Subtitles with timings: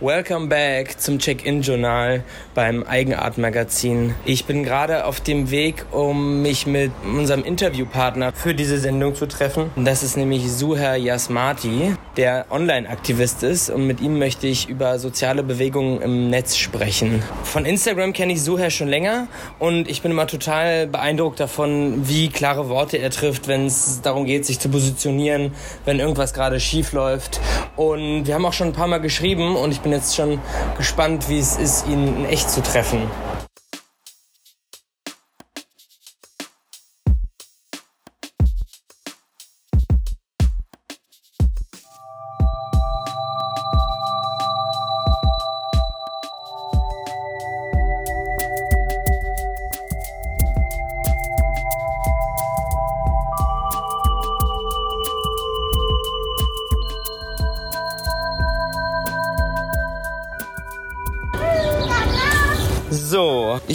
[0.00, 2.22] Welcome back zum Check-In-Journal
[2.54, 4.14] beim Eigenart-Magazin.
[4.24, 9.26] Ich bin gerade auf dem Weg, um mich mit unserem Interviewpartner für diese Sendung zu
[9.26, 9.72] treffen.
[9.74, 15.42] Das ist nämlich Suher Yasmati, der Online-Aktivist ist und mit ihm möchte ich über soziale
[15.42, 17.20] Bewegungen im Netz sprechen.
[17.42, 19.26] Von Instagram kenne ich Suher schon länger
[19.58, 24.26] und ich bin immer total beeindruckt davon, wie klare Worte er trifft, wenn es darum
[24.26, 25.54] geht, sich zu positionieren,
[25.84, 27.40] wenn irgendwas gerade schief läuft.
[27.74, 30.40] Und wir haben auch schon ein paar Mal geschrieben und ich bin jetzt schon
[30.76, 33.02] gespannt, wie es ist, ihn in echt zu treffen.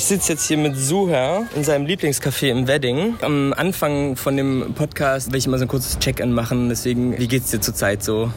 [0.03, 3.15] Ich sitze jetzt hier mit Suher in seinem Lieblingscafé im Wedding.
[3.21, 6.67] Am Anfang von dem Podcast will ich mal so ein kurzes Check-in machen.
[6.67, 8.29] Deswegen, wie geht's dir zurzeit so?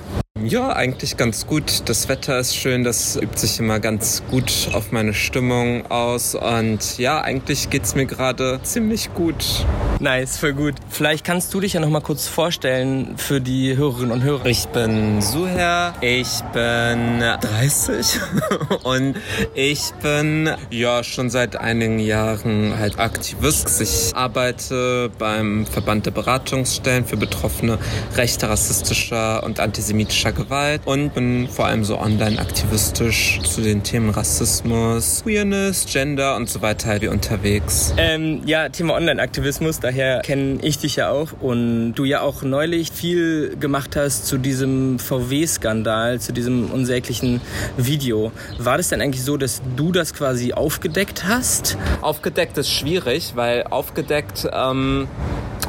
[0.49, 1.83] Ja, eigentlich ganz gut.
[1.89, 6.37] Das Wetter ist schön, das übt sich immer ganz gut auf meine Stimmung aus.
[6.37, 9.67] Und ja, eigentlich geht's mir gerade ziemlich gut.
[9.99, 10.75] Nice, voll gut.
[10.89, 14.47] Vielleicht kannst du dich ja noch mal kurz vorstellen für die Hörerinnen und Hörer.
[14.47, 18.21] Ich bin Suher, ich bin 30
[18.85, 19.17] und
[19.55, 23.81] ich bin ja schon seit einigen Jahren halt Aktivist.
[23.81, 27.79] Ich arbeite beim Verband der Beratungsstellen für Betroffene
[28.17, 34.11] rechter, rassistischer und antisemitischer Gewalt und bin vor allem so online aktivistisch zu den Themen
[34.11, 37.95] Rassismus, Queerness, Gender und so weiter halt wie unterwegs.
[37.97, 42.93] Ähm, ja, Thema Online-Aktivismus, daher kenne ich dich ja auch und du ja auch neulich
[42.93, 47.41] viel gemacht hast zu diesem VW-Skandal, zu diesem unsäglichen
[47.77, 48.33] Video.
[48.59, 51.79] War das denn eigentlich so, dass du das quasi aufgedeckt hast?
[52.03, 55.09] Aufgedeckt ist schwierig, weil aufgedeckt ähm,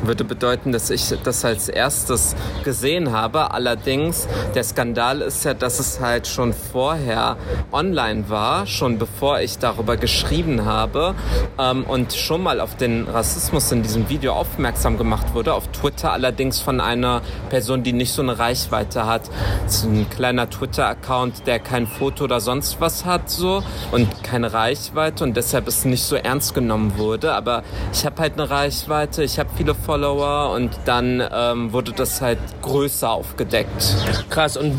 [0.04, 3.52] würde bedeuten, dass ich das als erstes gesehen habe.
[3.52, 7.38] Allerdings, der Skandal ist ja, dass es halt schon vorher
[7.72, 11.16] online war, schon bevor ich darüber geschrieben habe
[11.60, 15.54] ähm, und schon mal auf den Rassismus in diesem Video aufmerksam gemacht wurde.
[15.54, 19.30] Auf Twitter allerdings von einer Person, die nicht so eine Reichweite hat.
[19.66, 25.24] Ist ein kleiner Twitter-Account, der kein Foto oder sonst was hat so und keine Reichweite
[25.24, 27.34] und deshalb es nicht so ernst genommen wurde.
[27.34, 32.22] Aber ich habe halt eine Reichweite, ich habe viele Follower und dann ähm, wurde das
[32.22, 33.96] halt größer aufgedeckt.
[34.30, 34.78] Krass, und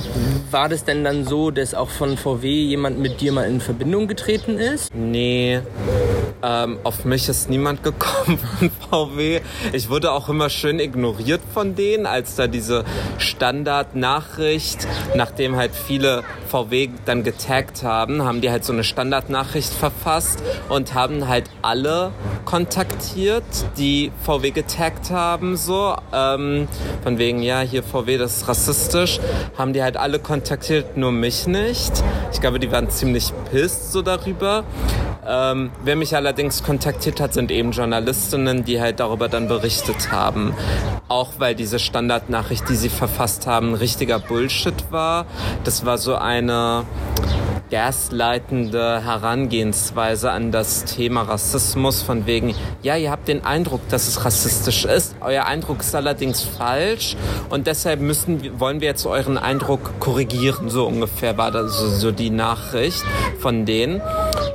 [0.51, 4.07] war das denn dann so, dass auch von VW jemand mit dir mal in Verbindung
[4.07, 4.95] getreten ist?
[4.95, 5.61] Nee,
[6.43, 9.41] ähm, auf mich ist niemand gekommen von VW.
[9.73, 12.85] Ich wurde auch immer schön ignoriert von denen, als da diese
[13.19, 20.43] Standardnachricht, nachdem halt viele VW dann getaggt haben, haben die halt so eine Standardnachricht verfasst
[20.69, 22.13] und haben halt alle
[22.45, 23.45] kontaktiert,
[23.77, 26.69] die VW getaggt haben, so ähm,
[27.03, 29.21] von wegen, ja, hier VW, das ist rassistisch,
[29.57, 31.93] haben die halt alle kontaktiert, nur mich nicht.
[32.33, 34.65] Ich glaube, die waren ziemlich pisst so darüber.
[35.27, 40.55] Ähm, wer mich allerdings kontaktiert hat, sind eben Journalistinnen, die halt darüber dann berichtet haben.
[41.09, 45.27] Auch weil diese Standardnachricht, die sie verfasst haben, richtiger Bullshit war.
[45.65, 46.85] Das war so eine
[47.71, 54.25] gasleitende Herangehensweise an das Thema Rassismus von wegen, ja, ihr habt den Eindruck, dass es
[54.25, 57.17] rassistisch ist, euer Eindruck ist allerdings falsch
[57.51, 62.13] und deshalb müssen, wollen wir jetzt euren Eindruck korrigieren, so ungefähr war das so, so
[62.13, 63.05] die Nachricht
[63.39, 64.01] von denen.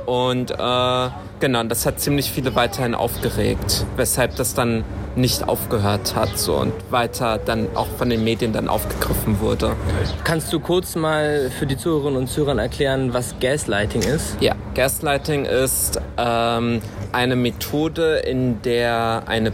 [0.06, 1.08] Und äh,
[1.40, 4.84] genau, das hat ziemlich viele weiterhin aufgeregt, weshalb das dann
[5.16, 9.76] nicht aufgehört hat so und weiter dann auch von den Medien dann aufgegriffen wurde.
[10.24, 14.36] Kannst du kurz mal für die Zuhörerinnen und Zuhörer erklären, was Gaslighting ist?
[14.40, 16.80] Ja, Gaslighting ist ähm,
[17.12, 19.52] eine Methode, in der eine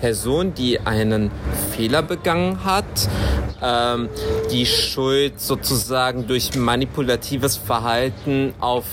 [0.00, 1.30] Person, die einen
[1.72, 2.84] Fehler begangen hat,
[3.62, 4.08] ähm,
[4.50, 8.84] die Schuld sozusagen durch manipulatives Verhalten auf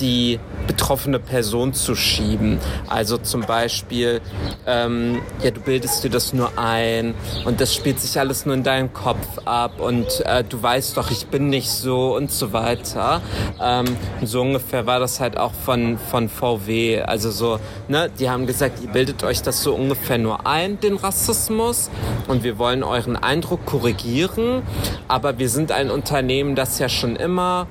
[0.00, 2.58] die betroffene Person zu schieben.
[2.88, 4.20] Also zum Beispiel,
[4.66, 7.14] ähm, ja, du bildest dir das nur ein
[7.44, 11.10] und das spielt sich alles nur in deinem Kopf ab und äh, du weißt doch,
[11.10, 13.20] ich bin nicht so und so weiter.
[13.60, 13.84] Ähm,
[14.22, 17.02] so ungefähr war das halt auch von, von VW.
[17.02, 17.58] Also so,
[17.88, 21.90] ne, die haben gesagt, ihr bildet euch das so ungefähr nur ein, den Rassismus
[22.28, 24.62] und wir wollen euren Eindruck korrigieren,
[25.08, 27.66] aber wir sind ein Unternehmen, das ja schon immer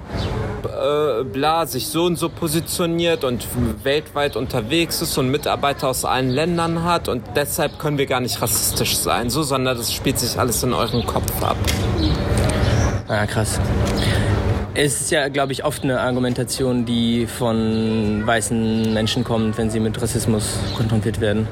[0.83, 3.47] äh, bla sich so und so positioniert und
[3.83, 8.41] weltweit unterwegs ist und Mitarbeiter aus allen Ländern hat und deshalb können wir gar nicht
[8.41, 11.55] rassistisch sein, so, sondern das spielt sich alles in eurem Kopf ab.
[13.07, 13.61] Ah, krass.
[14.75, 19.79] Es ist ja, glaube ich, oft eine Argumentation, die von weißen Menschen kommt, wenn sie
[19.79, 21.47] mit Rassismus konfrontiert werden.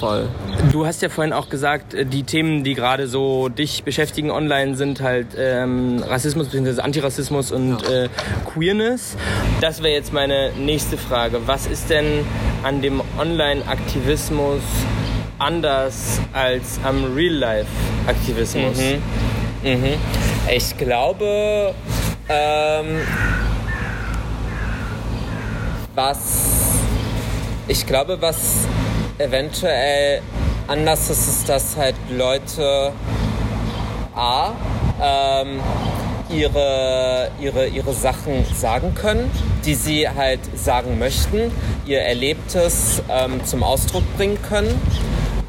[0.00, 0.30] Voll.
[0.72, 4.74] Du hast ja vorhin auch gesagt, äh, die Themen, die gerade so dich beschäftigen online,
[4.74, 6.80] sind halt ähm, Rassismus bzw.
[6.80, 8.08] Antirassismus und äh,
[8.50, 9.18] Queerness.
[9.60, 11.42] Das wäre jetzt meine nächste Frage.
[11.44, 12.24] Was ist denn
[12.62, 14.62] an dem Online-Aktivismus
[15.38, 18.78] anders als am Real-Life-Aktivismus?
[18.78, 19.70] Mhm.
[19.70, 19.94] Mhm.
[20.50, 21.74] Ich glaube,
[22.30, 22.86] ähm,
[25.94, 26.70] was
[27.68, 28.66] ich glaube, was
[29.20, 30.22] eventuell
[30.66, 32.92] anders ist, ist, dass halt Leute
[34.14, 34.52] A
[35.02, 35.60] ähm,
[36.30, 39.30] ihre, ihre, ihre Sachen sagen können,
[39.64, 41.52] die sie halt sagen möchten,
[41.86, 44.80] ihr Erlebtes ähm, zum Ausdruck bringen können,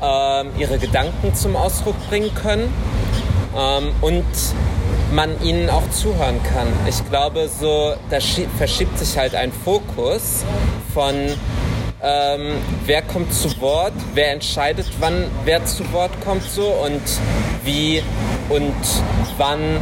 [0.02, 2.74] ähm, ihre Gedanken zum Ausdruck bringen können
[3.56, 4.26] ähm, und
[5.14, 6.68] man ihnen auch zuhören kann.
[6.88, 8.18] Ich glaube, so da
[8.58, 10.44] verschiebt sich halt ein Fokus
[10.94, 11.16] von
[12.04, 17.02] ähm, wer kommt zu Wort, wer entscheidet, wann wer zu Wort kommt so und
[17.64, 18.02] wie
[18.50, 18.74] und
[19.38, 19.80] wann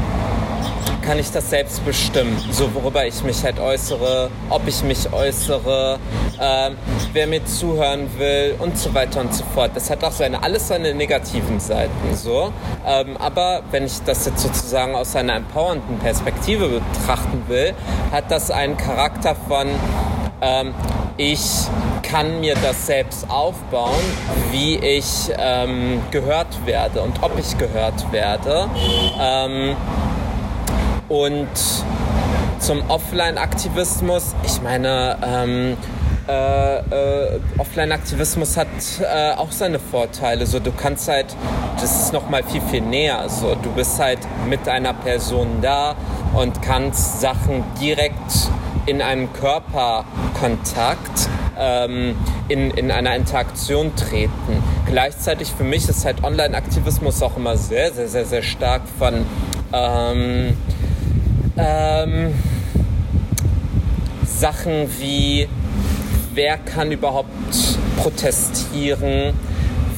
[1.01, 5.97] kann ich das selbst bestimmen, so worüber ich mich halt äußere, ob ich mich äußere,
[6.39, 6.69] äh,
[7.13, 9.71] wer mir zuhören will und so weiter und so fort.
[9.73, 12.53] Das hat auch seine, alles seine negativen Seiten, so.
[12.85, 17.73] Ähm, aber wenn ich das jetzt sozusagen aus einer empowernden Perspektive betrachten will,
[18.11, 19.67] hat das einen Charakter von
[20.41, 20.75] ähm,
[21.19, 21.41] ich
[22.01, 23.99] kann mir das selbst aufbauen,
[24.51, 28.69] wie ich ähm, gehört werde und ob ich gehört werde.
[29.19, 29.75] Ähm,
[31.09, 31.49] und
[32.59, 35.77] zum Offline-Aktivismus, ich meine, ähm,
[36.29, 38.67] äh, äh, Offline-Aktivismus hat
[39.01, 40.45] äh, auch seine Vorteile.
[40.45, 41.35] So, du kannst halt,
[41.81, 43.27] das ist noch mal viel viel näher.
[43.27, 45.95] So, du bist halt mit einer Person da
[46.33, 48.49] und kannst Sachen direkt
[48.89, 52.15] in einem Körperkontakt ähm,
[52.47, 54.63] in, in einer Interaktion treten.
[54.87, 59.25] Gleichzeitig für mich ist halt Online-Aktivismus auch immer sehr, sehr, sehr, sehr stark von
[59.71, 60.57] ähm,
[61.55, 62.33] ähm,
[64.25, 65.47] Sachen wie,
[66.33, 67.27] wer kann überhaupt
[67.97, 69.35] protestieren,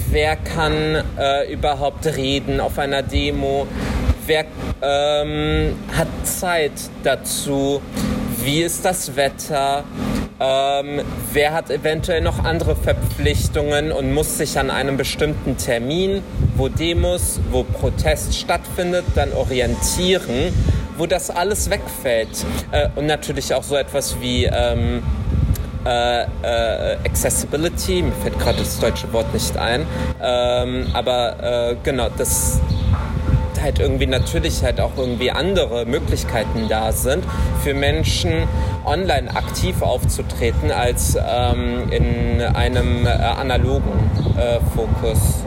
[0.09, 3.67] wer kann äh, überhaupt reden auf einer Demo,
[4.27, 4.43] wer
[4.81, 6.73] ähm, hat Zeit
[7.03, 7.81] dazu,
[8.43, 9.83] wie ist das Wetter,
[10.39, 11.01] ähm,
[11.33, 16.23] wer hat eventuell noch andere Verpflichtungen und muss sich an einem bestimmten Termin,
[16.55, 20.53] wo Demos, wo Protest stattfindet, dann orientieren
[20.97, 22.45] wo das alles wegfällt.
[22.71, 25.01] Äh, und natürlich auch so etwas wie ähm,
[25.83, 29.87] äh, äh, Accessibility, mir fällt gerade das deutsche Wort nicht ein,
[30.21, 32.59] ähm, aber äh, genau, das
[33.61, 37.23] halt irgendwie natürlich halt auch irgendwie andere Möglichkeiten da sind
[37.63, 38.47] für Menschen
[38.85, 43.91] online aktiv aufzutreten als ähm, in einem äh, analogen
[44.37, 45.43] äh, Fokus.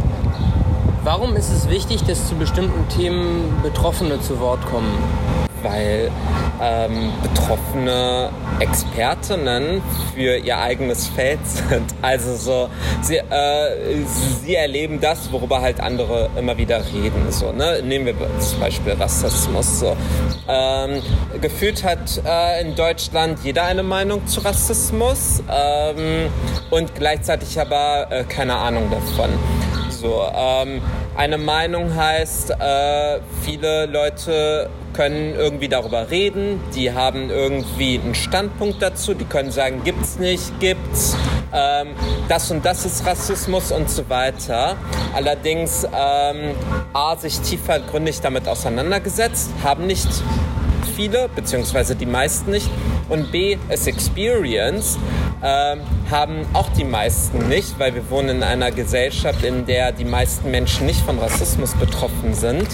[1.03, 4.95] Warum ist es wichtig, dass zu bestimmten Themen Betroffene zu Wort kommen?
[5.65, 6.11] Weil
[6.63, 8.31] ähm, Betroffene
[8.61, 9.83] Expertinnen
[10.15, 11.95] für ihr eigenes Feld sind.
[12.03, 12.69] Also so,
[13.03, 14.05] sie, äh,
[14.43, 17.31] sie erleben das, worüber halt andere immer wieder reden.
[17.31, 17.83] So, ne?
[17.83, 19.81] Nehmen wir zum Beispiel Rassismus.
[19.81, 19.97] So.
[20.49, 21.03] Ähm,
[21.41, 26.31] gefühlt hat äh, in Deutschland jeder eine Meinung zu Rassismus ähm,
[26.71, 29.31] und gleichzeitig aber äh, keine Ahnung davon.
[29.91, 30.83] So, ähm,
[31.17, 38.81] eine Meinung heißt, äh, viele Leute können irgendwie darüber reden, die haben irgendwie einen Standpunkt
[38.81, 41.17] dazu, die können sagen, gibt's nicht, gibt's,
[41.53, 41.89] ähm,
[42.29, 44.77] das und das ist Rassismus und so weiter.
[45.15, 46.55] Allerdings ähm,
[46.95, 50.09] A, sich tiefergründig damit auseinandergesetzt, haben nicht
[50.97, 52.71] viele, beziehungsweise die meisten nicht.
[53.09, 54.99] Und B, es Experience
[55.43, 55.77] äh,
[56.11, 60.51] haben auch die meisten nicht, weil wir wohnen in einer Gesellschaft, in der die meisten
[60.51, 62.67] Menschen nicht von Rassismus betroffen sind.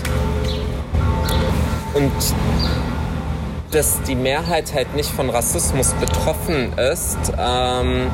[1.95, 2.13] Und
[3.71, 8.11] dass die Mehrheit halt nicht von Rassismus betroffen ist, ähm,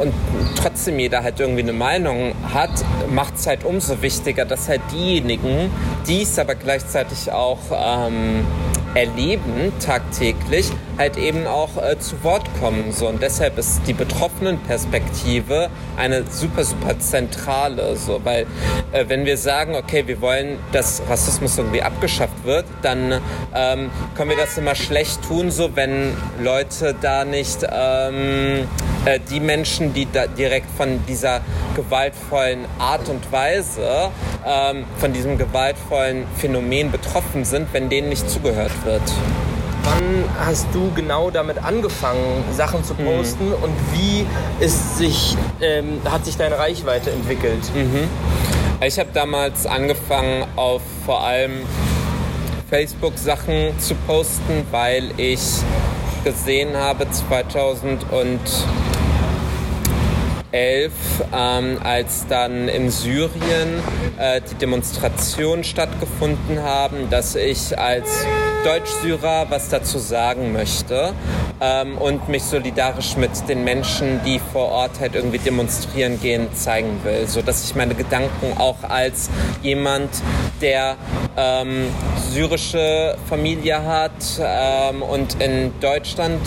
[0.00, 0.14] und
[0.56, 2.70] trotzdem jeder halt irgendwie eine Meinung hat,
[3.10, 5.70] macht es halt umso wichtiger, dass halt diejenigen,
[6.08, 8.46] die es aber gleichzeitig auch ähm,
[8.94, 12.92] erleben tagtäglich, halt eben auch äh, zu Wort kommen.
[12.92, 13.08] So.
[13.08, 17.96] Und deshalb ist die betroffenen Perspektive eine super, super zentrale.
[17.96, 18.20] So.
[18.24, 18.46] Weil
[18.92, 23.20] äh, wenn wir sagen, okay, wir wollen, dass Rassismus irgendwie abgeschafft wird, dann
[23.54, 27.66] ähm, können wir das immer schlecht tun, so wenn Leute da nicht...
[27.70, 28.68] Ähm,
[29.04, 31.40] äh, die Menschen, die da direkt von dieser
[31.74, 34.10] gewaltvollen Art und Weise,
[34.46, 39.02] ähm, von diesem gewaltvollen Phänomen betroffen sind, wenn denen nicht zugehört wird.
[39.84, 43.54] Wann hast du genau damit angefangen, Sachen zu posten mhm.
[43.54, 44.26] und wie
[44.62, 47.62] ist sich, ähm, hat sich deine Reichweite entwickelt?
[47.74, 48.08] Mhm.
[48.86, 51.62] Ich habe damals angefangen, auf vor allem
[52.68, 55.40] Facebook Sachen zu posten, weil ich
[56.24, 57.06] gesehen habe
[60.50, 60.92] 2011,
[61.32, 63.82] ähm, als dann in Syrien
[64.18, 68.26] äh, die Demonstrationen stattgefunden haben, dass ich als
[68.64, 71.14] Deutsch-Syrer was dazu sagen möchte
[71.60, 77.00] ähm, und mich solidarisch mit den Menschen, die vor Ort halt irgendwie demonstrieren gehen, zeigen
[77.04, 79.30] will, so dass ich meine Gedanken auch als
[79.62, 80.10] jemand,
[80.60, 80.96] der
[81.36, 81.86] ähm,
[82.32, 86.40] syrische Familie hat ähm, und in Deutschland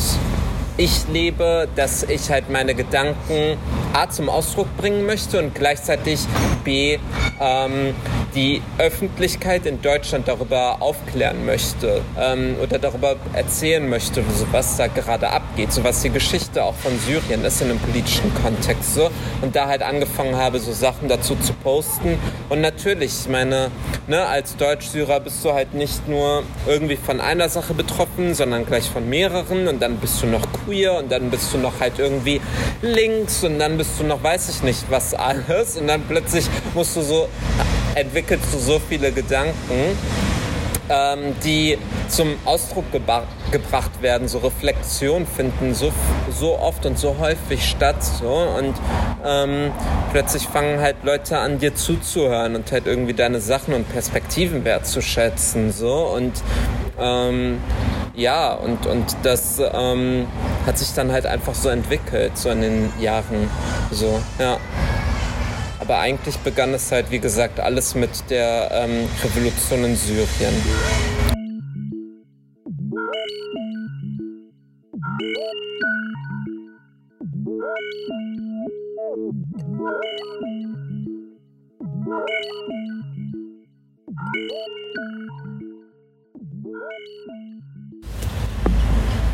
[0.77, 3.57] ich lebe, dass ich halt meine Gedanken
[3.93, 6.19] A zum Ausdruck bringen möchte und gleichzeitig
[6.63, 6.97] B
[7.39, 7.93] ähm,
[8.35, 15.29] die Öffentlichkeit in Deutschland darüber aufklären möchte ähm, oder darüber erzählen möchte, was da gerade
[15.29, 19.09] abgeht, so was die Geschichte auch von Syrien ist in einem politischen Kontext so.
[19.41, 22.17] Und da halt angefangen habe, so Sachen dazu zu posten.
[22.49, 23.71] Und natürlich, ich meine,
[24.07, 28.89] ne, als Deutsch-Syrer bist du halt nicht nur irgendwie von einer Sache betroffen, sondern gleich
[28.89, 29.67] von mehreren.
[29.67, 32.41] Und dann bist du noch queer und dann bist du noch halt irgendwie
[32.81, 35.77] links und dann bist du noch weiß ich nicht was alles.
[35.77, 37.27] Und dann plötzlich musst du so
[37.95, 39.97] entwickelst du so viele Gedanken,
[40.89, 41.77] ähm, die
[42.09, 45.91] zum Ausdruck gebracht werden, so Reflexion finden so,
[46.37, 48.03] so oft und so häufig statt.
[48.03, 48.73] So, und
[49.25, 49.71] ähm,
[50.11, 55.71] plötzlich fangen halt Leute an, dir zuzuhören und halt irgendwie deine Sachen und Perspektiven wertzuschätzen.
[55.71, 56.33] So, und
[56.99, 57.59] ähm,
[58.15, 60.27] ja, und, und das ähm,
[60.65, 63.49] hat sich dann halt einfach so entwickelt, so in den Jahren.
[63.91, 64.57] So, ja.
[65.83, 70.53] Aber eigentlich begann es halt, wie gesagt, alles mit der ähm, Revolution in Syrien.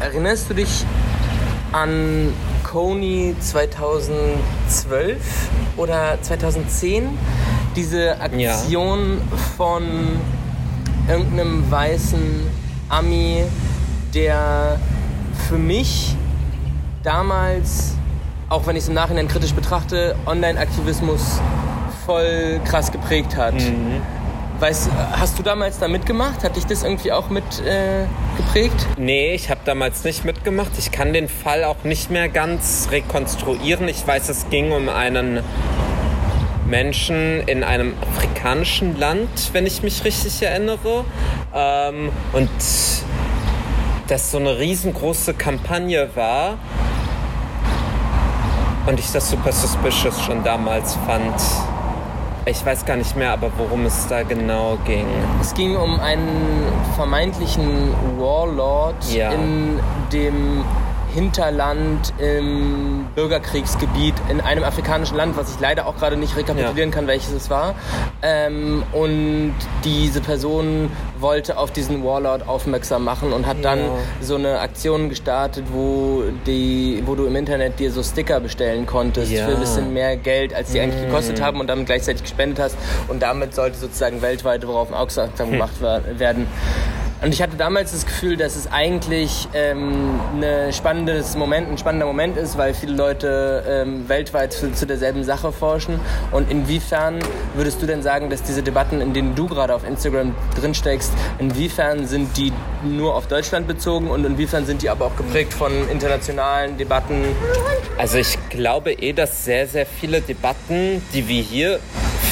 [0.01, 0.83] Erinnerst du dich
[1.73, 2.33] an
[2.71, 5.17] Coney 2012
[5.75, 7.09] oder 2010?
[7.75, 9.37] Diese Aktion ja.
[9.57, 9.83] von
[11.07, 12.41] irgendeinem weißen
[12.89, 13.43] Ami,
[14.13, 14.79] der
[15.47, 16.15] für mich
[17.01, 17.95] damals,
[18.49, 21.41] auch wenn ich es im Nachhinein kritisch betrachte, Online-Aktivismus
[22.05, 23.55] voll krass geprägt hat.
[23.55, 24.01] Mhm.
[24.59, 26.43] Weißt, hast du damals da mitgemacht?
[26.43, 28.05] Hat dich das irgendwie auch mit äh?
[28.97, 30.71] Nee, ich habe damals nicht mitgemacht.
[30.77, 33.87] Ich kann den Fall auch nicht mehr ganz rekonstruieren.
[33.87, 35.41] Ich weiß, es ging um einen
[36.67, 41.05] Menschen in einem afrikanischen Land, wenn ich mich richtig erinnere.
[41.53, 42.49] Ähm, und
[44.07, 46.57] das so eine riesengroße Kampagne war.
[48.87, 51.35] Und ich das super suspicious schon damals fand.
[52.49, 55.05] Ich weiß gar nicht mehr, aber worum es da genau ging.
[55.39, 56.63] Es ging um einen
[56.95, 59.31] vermeintlichen Warlord ja.
[59.31, 59.79] in
[60.11, 60.65] dem
[61.13, 66.95] Hinterland im Bürgerkriegsgebiet in einem afrikanischen Land, was ich leider auch gerade nicht rekapitulieren ja.
[66.95, 67.75] kann, welches es war.
[68.21, 73.63] Ähm, und diese Person wollte auf diesen Warlord aufmerksam machen und hat ja.
[73.63, 73.79] dann
[74.21, 79.31] so eine Aktion gestartet, wo, die, wo du im Internet dir so Sticker bestellen konntest
[79.31, 79.45] ja.
[79.45, 81.43] für ein bisschen mehr Geld, als die eigentlich gekostet mhm.
[81.43, 82.77] haben und damit gleichzeitig gespendet hast.
[83.07, 85.51] Und damit sollte sozusagen weltweit worauf aufmerksam hm.
[85.51, 86.47] gemacht werden.
[87.21, 92.05] Und ich hatte damals das Gefühl, dass es eigentlich ähm, ein spannendes Moment, ein spannender
[92.05, 95.99] Moment ist, weil viele Leute ähm, weltweit zu, zu, derselben Sache forschen.
[96.31, 97.19] Und inwiefern
[97.55, 102.07] würdest du denn sagen, dass diese Debatten, in denen du gerade auf Instagram drinsteckst, inwiefern
[102.07, 106.77] sind die nur auf Deutschland bezogen und inwiefern sind die aber auch geprägt von internationalen
[106.77, 107.25] Debatten?
[107.97, 111.79] Also ich glaube eh, dass sehr, sehr viele Debatten, die wir hier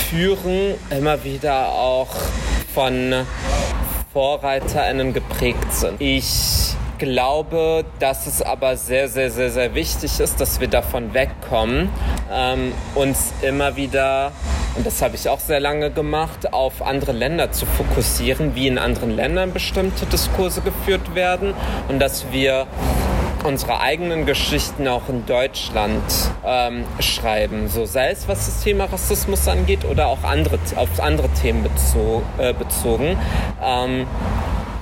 [0.09, 2.15] führen, immer wieder auch
[2.73, 3.13] von
[4.17, 6.01] VorreiterInnen geprägt sind.
[6.01, 11.89] Ich glaube, dass es aber sehr, sehr, sehr, sehr wichtig ist, dass wir davon wegkommen,
[12.33, 14.31] ähm, uns immer wieder,
[14.73, 18.79] und das habe ich auch sehr lange gemacht, auf andere Länder zu fokussieren, wie in
[18.79, 21.53] anderen Ländern bestimmte Diskurse geführt werden
[21.87, 22.65] und dass wir
[23.47, 26.03] unsere eigenen Geschichten auch in Deutschland
[26.45, 27.69] ähm, schreiben.
[27.69, 32.23] So sei es, was das Thema Rassismus angeht oder auch andere, auf andere Themen bezo
[32.37, 33.17] äh, bezogen.
[33.63, 34.05] Ähm,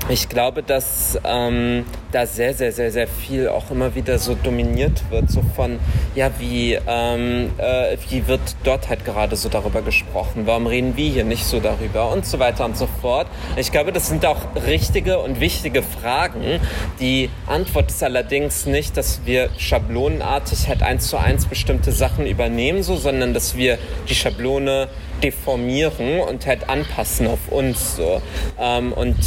[0.09, 5.03] ich glaube, dass ähm, da sehr, sehr, sehr, sehr viel auch immer wieder so dominiert
[5.09, 5.79] wird, so von,
[6.15, 11.09] ja, wie, ähm, äh, wie wird dort halt gerade so darüber gesprochen, warum reden wir
[11.09, 13.27] hier nicht so darüber und so weiter und so fort.
[13.57, 16.61] Ich glaube, das sind auch richtige und wichtige Fragen.
[17.01, 22.81] Die Antwort ist allerdings nicht, dass wir schablonenartig halt eins zu eins bestimmte Sachen übernehmen,
[22.81, 24.87] so, sondern dass wir die Schablone
[25.21, 28.21] deformieren und halt anpassen auf uns so.
[28.59, 29.17] Ähm, und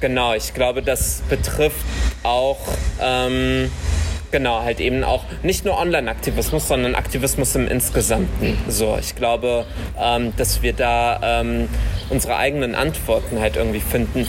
[0.00, 1.84] genau, ich glaube, das betrifft
[2.24, 2.58] auch
[3.00, 3.70] ähm,
[4.34, 8.58] genau, halt eben auch nicht nur Online-Aktivismus, sondern Aktivismus im Insgesamten.
[8.66, 9.64] So, ich glaube,
[9.96, 11.68] ähm, dass wir da ähm,
[12.10, 14.26] unsere eigenen Antworten halt irgendwie finden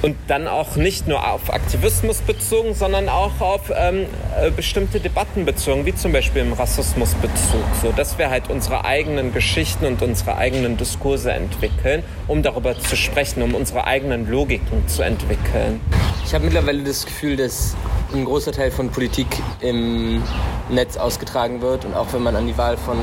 [0.00, 4.06] und dann auch nicht nur auf Aktivismus bezogen, sondern auch auf ähm,
[4.40, 9.34] äh, bestimmte Debatten bezogen, wie zum Beispiel im Rassismusbezug, so dass wir halt unsere eigenen
[9.34, 15.02] Geschichten und unsere eigenen Diskurse entwickeln, um darüber zu sprechen, um unsere eigenen Logiken zu
[15.02, 15.82] entwickeln.
[16.24, 17.76] Ich habe mittlerweile das Gefühl, dass
[18.14, 19.26] ein großer Teil von Politik
[19.60, 20.22] im
[20.70, 21.84] Netz ausgetragen wird.
[21.84, 22.96] Und auch wenn man an die Wahl von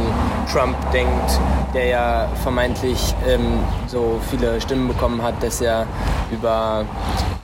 [0.52, 1.40] Trump denkt,
[1.74, 5.86] der ja vermeintlich ähm, so viele Stimmen bekommen hat, dass er
[6.32, 6.86] über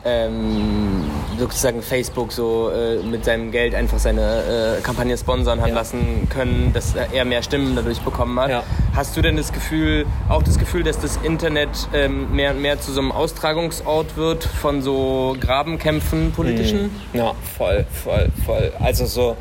[0.03, 1.04] ähm,
[1.37, 5.75] sozusagen Facebook so äh, mit seinem Geld einfach seine äh, Kampagne sponsern hat ja.
[5.75, 8.49] lassen können, dass er mehr Stimmen dadurch bekommen hat.
[8.49, 8.63] Ja.
[8.95, 12.79] Hast du denn das Gefühl, auch das Gefühl, dass das Internet ähm, mehr und mehr
[12.79, 16.91] zu so einem Austragungsort wird von so Grabenkämpfen politischen?
[17.13, 17.19] Mhm.
[17.19, 18.71] Ja, voll, voll, voll.
[18.79, 19.37] Also so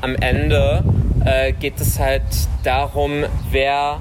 [0.00, 0.82] am Ende
[1.24, 2.22] äh, geht es halt
[2.62, 4.00] darum, wer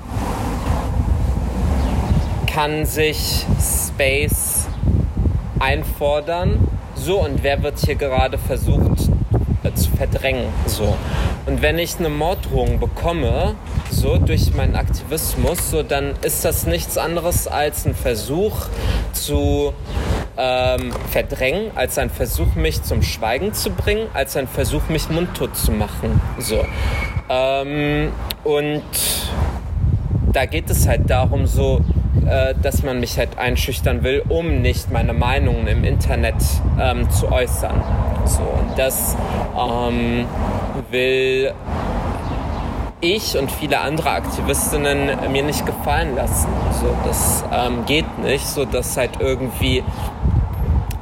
[2.47, 4.67] kann sich Space
[5.59, 6.68] einfordern.
[6.99, 9.09] So, und wer wird hier gerade versucht
[9.63, 10.47] äh, zu verdrängen?
[10.65, 10.97] So.
[11.45, 13.55] Und wenn ich eine Morddrohung bekomme,
[13.89, 18.67] so durch meinen Aktivismus, so dann ist das nichts anderes als ein Versuch
[19.13, 19.73] zu
[20.37, 25.55] ähm, verdrängen, als ein Versuch, mich zum Schweigen zu bringen, als ein Versuch, mich mundtot
[25.55, 26.19] zu machen.
[26.37, 26.65] So.
[27.29, 28.11] Ähm,
[28.43, 28.83] und
[30.33, 31.79] da geht es halt darum, so
[32.27, 36.35] äh, dass man mich halt einschüchtern will, um nicht meine Meinungen im Internet
[36.79, 37.81] ähm, zu äußern.
[38.25, 39.15] So, und das
[39.57, 40.25] ähm,
[40.91, 41.53] will
[43.01, 46.49] ich und viele andere Aktivistinnen mir nicht gefallen lassen.
[46.81, 49.83] So, das ähm, geht nicht, so dass halt irgendwie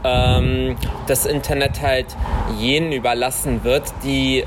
[0.04, 0.76] ähm,
[1.08, 2.16] das Internet halt
[2.58, 4.44] jenen überlassen wird, die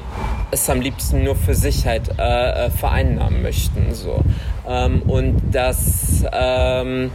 [0.50, 3.94] es am liebsten nur für sich halt äh, äh vereinnahmen möchten.
[3.94, 4.22] So.
[4.68, 7.10] Ähm, und das ähm,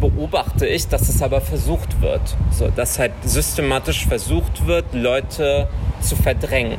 [0.00, 2.36] beobachte ich, dass es aber versucht wird.
[2.50, 5.68] So, dass halt systematisch versucht wird, Leute
[6.00, 6.78] zu verdrängen,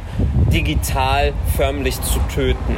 [0.52, 2.76] digital förmlich zu töten,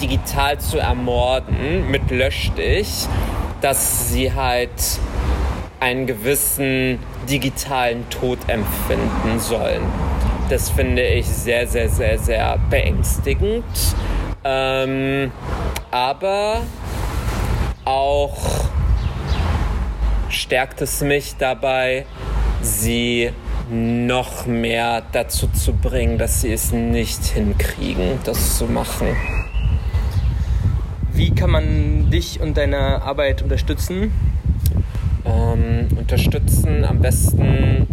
[0.00, 3.06] digital zu ermorden mit Löschstich,
[3.60, 4.70] dass sie halt
[5.80, 9.82] einen gewissen digitalen Tod empfinden sollen.
[10.52, 13.64] Das finde ich sehr, sehr, sehr, sehr beängstigend.
[14.44, 15.32] Ähm,
[15.90, 16.60] aber
[17.86, 18.36] auch
[20.28, 22.04] stärkt es mich dabei,
[22.60, 23.30] sie
[23.70, 29.06] noch mehr dazu zu bringen, dass sie es nicht hinkriegen, das zu machen.
[31.14, 34.12] Wie kann man dich und deine Arbeit unterstützen?
[35.24, 37.86] Ähm, unterstützen am besten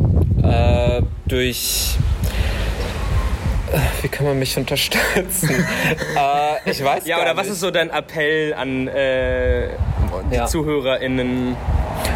[0.43, 1.97] äh, durch
[4.01, 5.49] wie kann man mich unterstützen?
[6.15, 9.69] äh, ich weiß Ja, oder was ist so dein Appell an äh,
[10.31, 10.45] die ja.
[10.45, 11.55] ZuhörerInnen?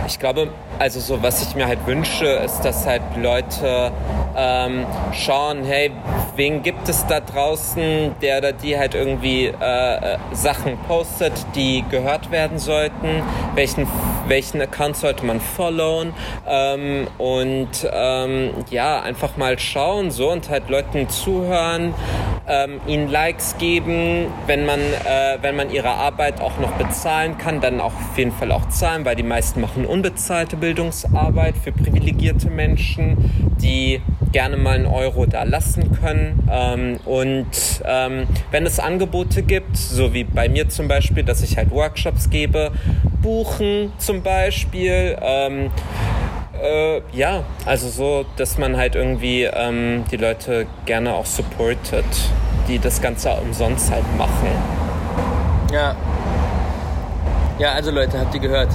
[0.07, 3.91] Ich glaube, also so was ich mir halt wünsche, ist, dass halt Leute
[4.35, 5.91] ähm, schauen, hey,
[6.35, 9.51] wen gibt es da draußen, der oder die halt irgendwie äh,
[9.95, 13.21] äh, Sachen postet, die gehört werden sollten,
[13.55, 13.87] welchen,
[14.27, 16.13] welchen Account sollte man followen?
[16.47, 21.93] Ähm, und ähm, ja, einfach mal schauen so und halt Leuten zuhören,
[22.47, 27.61] ähm, ihnen Likes geben, wenn man, äh, wenn man ihre Arbeit auch noch bezahlen kann,
[27.61, 32.49] dann auch auf jeden Fall auch zahlen, weil die meisten machen unbezahlte Bildungsarbeit für privilegierte
[32.49, 34.01] Menschen, die
[34.31, 36.47] gerne mal einen Euro da lassen können.
[36.51, 37.47] Ähm, und
[37.85, 42.29] ähm, wenn es Angebote gibt, so wie bei mir zum Beispiel, dass ich halt Workshops
[42.29, 42.71] gebe,
[43.21, 45.17] buchen zum Beispiel.
[45.21, 45.71] Ähm,
[46.63, 52.05] äh, ja, also so, dass man halt irgendwie ähm, die Leute gerne auch supportet,
[52.67, 54.49] die das Ganze umsonst halt machen.
[55.71, 55.95] Ja.
[57.59, 58.69] Ja, also Leute, habt ihr gehört?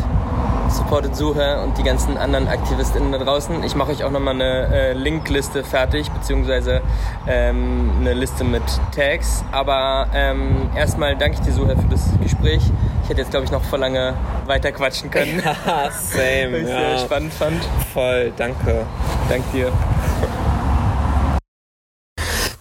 [0.70, 3.62] supportet Suche und die ganzen anderen AktivistInnen da draußen.
[3.64, 6.82] Ich mache euch auch nochmal eine äh, Linkliste fertig, beziehungsweise
[7.26, 8.62] ähm, eine Liste mit
[8.94, 9.44] Tags.
[9.52, 12.62] Aber ähm, erstmal danke ich dir, Suche, für das Gespräch.
[13.08, 14.12] Ich hätte jetzt, glaube ich, noch vor lange
[14.44, 15.42] weiter quatschen können.
[15.42, 16.52] Ja, same.
[16.52, 16.78] Weil ich ja.
[16.78, 17.64] sehr spannend fand.
[17.94, 18.84] Voll, danke.
[19.30, 19.72] Dank dir.